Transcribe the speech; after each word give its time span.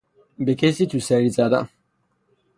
به 0.39 0.55
کسی 0.55 0.87
توسری 0.87 1.29
زدن 1.29 1.69